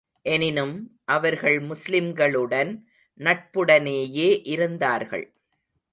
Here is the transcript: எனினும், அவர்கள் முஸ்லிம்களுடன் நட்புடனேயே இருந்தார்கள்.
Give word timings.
எனினும், 0.25 0.73
அவர்கள் 1.05 1.59
முஸ்லிம்களுடன் 1.61 2.71
நட்புடனேயே 3.19 4.41
இருந்தார்கள். 4.47 5.25